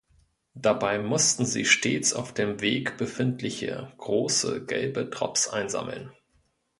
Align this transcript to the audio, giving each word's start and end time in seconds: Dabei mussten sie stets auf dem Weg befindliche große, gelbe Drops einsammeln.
Dabei 0.55 0.97
mussten 0.97 1.45
sie 1.45 1.63
stets 1.63 2.15
auf 2.15 2.33
dem 2.33 2.59
Weg 2.59 2.97
befindliche 2.97 3.93
große, 3.99 4.65
gelbe 4.65 5.05
Drops 5.05 5.47
einsammeln. 5.47 6.11